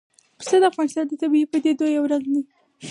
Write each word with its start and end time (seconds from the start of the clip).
پسه 0.37 0.55
د 0.61 0.63
افغانستان 0.71 1.05
د 1.07 1.13
طبیعي 1.21 1.45
پدیدو 1.53 1.85
یو 1.97 2.03
رنګ 2.11 2.25
دی. 2.33 2.41